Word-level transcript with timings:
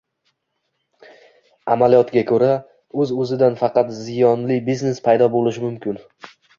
Amaliyotga 1.75 2.25
ko‘ra, 2.33 2.49
«o‘z 3.05 3.13
o‘zidan» 3.21 3.61
faqat 3.63 3.95
ziyonli 4.03 4.61
biznes 4.75 5.07
paydo 5.09 5.33
bo‘lishi 5.39 5.67
mumkin. 5.73 6.07